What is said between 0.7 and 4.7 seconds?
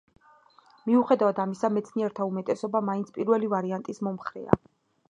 მიუხედავად ამისა, მეცნიერთა უმეტესობა მაინც პირველი ვარიანტის მომხრეა.